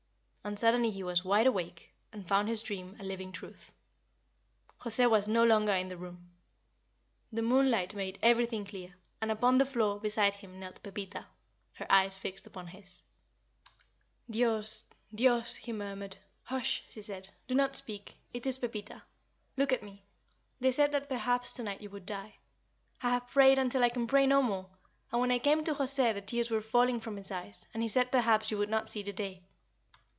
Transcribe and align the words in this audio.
And 0.43 0.57
suddenly 0.57 0.89
he 0.89 1.03
was 1.03 1.23
wide 1.23 1.45
awake, 1.45 1.93
and 2.11 2.27
found 2.27 2.47
his 2.47 2.63
dream 2.63 2.95
a 2.99 3.03
living 3.03 3.31
truth. 3.31 3.71
José 4.79 5.07
was 5.07 5.27
no 5.27 5.43
longer 5.43 5.71
in 5.73 5.87
the 5.89 5.97
room. 5.97 6.31
The 7.31 7.43
moonlight 7.43 7.93
made 7.93 8.17
everything 8.23 8.65
clear, 8.65 8.95
and 9.21 9.31
upon 9.31 9.59
the 9.59 9.67
floor 9.67 9.99
beside 9.99 10.33
him 10.33 10.59
knelt 10.59 10.81
Pepita, 10.81 11.27
her 11.73 11.85
eyes 11.91 12.17
fixed 12.17 12.47
upon 12.47 12.65
his. 12.65 13.03
[Illustration: 14.27 14.31
Dios! 14.33 14.83
Dios! 15.13 15.55
he 15.57 15.71
murmured 15.73 16.17
163] 16.49 16.59
"Dios! 16.59 16.81
Dios!" 16.81 16.81
he 16.81 16.81
murmured. 16.81 16.81
"Hush!" 16.81 16.83
she 16.89 17.01
said. 17.03 17.29
"Do 17.47 17.53
not 17.53 17.75
speak. 17.75 18.15
It 18.33 18.47
is 18.47 18.57
Pepita. 18.57 19.03
Look 19.57 19.71
at 19.71 19.83
me. 19.83 20.07
They 20.59 20.71
said 20.71 20.91
that 20.93 21.07
perhaps 21.07 21.53
to 21.53 21.63
night 21.63 21.81
you 21.81 21.91
would 21.91 22.07
die. 22.07 22.37
I 23.03 23.11
have 23.11 23.27
prayed 23.27 23.59
until 23.59 23.83
I 23.83 23.89
can 23.89 24.07
pray 24.07 24.25
no 24.25 24.41
more, 24.41 24.67
and 25.11 25.21
when 25.21 25.29
I 25.31 25.37
came 25.37 25.63
to 25.65 25.75
José 25.75 26.15
the 26.15 26.21
tears 26.21 26.49
were 26.49 26.61
falling 26.61 26.99
from 26.99 27.17
his 27.17 27.29
eyes, 27.29 27.67
and 27.75 27.83
he 27.83 27.87
said 27.87 28.11
perhaps 28.11 28.49
you 28.49 28.57
would 28.57 28.69
not 28.71 28.89
see 28.89 29.03
the 29.03 29.13
day. 29.13 29.43